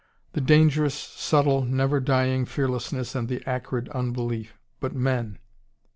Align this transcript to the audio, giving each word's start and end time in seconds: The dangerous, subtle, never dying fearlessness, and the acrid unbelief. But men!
The 0.33 0.41
dangerous, 0.41 0.95
subtle, 0.95 1.63
never 1.63 1.99
dying 1.99 2.45
fearlessness, 2.45 3.13
and 3.13 3.27
the 3.27 3.47
acrid 3.47 3.87
unbelief. 3.89 4.57
But 4.79 4.95
men! 4.95 5.37